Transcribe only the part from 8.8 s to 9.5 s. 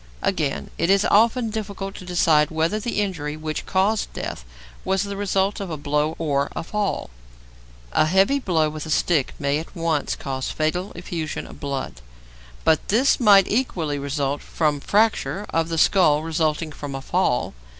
a stick